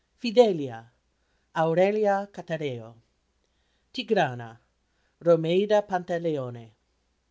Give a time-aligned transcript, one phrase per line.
[0.17, 0.91] Fidelia
[1.55, 2.95] AURELIA CATAREO.
[3.93, 4.59] Tigrana
[5.19, 6.71] ROMEIDA PANTALEONE.